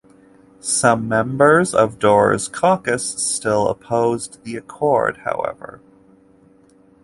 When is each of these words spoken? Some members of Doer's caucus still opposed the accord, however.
Some 0.63 1.07
members 1.07 1.75
of 1.75 1.99
Doer's 1.99 2.47
caucus 2.47 3.05
still 3.23 3.67
opposed 3.67 4.43
the 4.43 4.55
accord, 4.55 5.17
however. 5.17 5.79